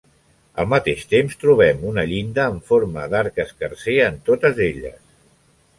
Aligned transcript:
Al 0.61 0.67
mateix 0.69 1.03
temps 1.11 1.37
trobem 1.43 1.83
una 1.91 2.07
llinda 2.13 2.49
en 2.55 2.59
forma 2.73 3.07
d'arc 3.13 3.39
escarser 3.47 4.01
en 4.09 4.21
totes 4.33 4.65
elles. 4.73 5.03